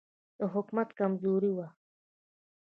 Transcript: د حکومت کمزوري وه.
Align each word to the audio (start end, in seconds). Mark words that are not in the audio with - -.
د 0.39 0.41
حکومت 0.53 0.89
کمزوري 0.99 1.51
وه. 1.53 1.67